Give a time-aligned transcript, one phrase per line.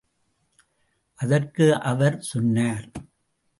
[1.19, 2.91] அதற்கு அவர் சொன்னார்.